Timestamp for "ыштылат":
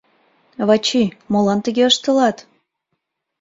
1.91-2.37